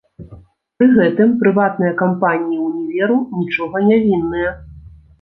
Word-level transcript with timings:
Пры 0.77 0.87
гэтым 0.95 1.35
прыватныя 1.43 1.93
кампаніі 2.01 2.59
ўніверу 2.67 3.23
нічога 3.39 3.87
не 3.93 4.05
вінныя. 4.11 4.61